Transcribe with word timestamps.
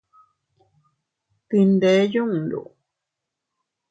Dinde 1.49 1.91
yundu. 2.13 2.61